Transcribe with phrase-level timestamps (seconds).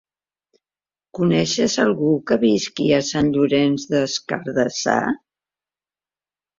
[1.19, 5.01] Coneixes algú que visqui a Sant Llorenç des Cardassar?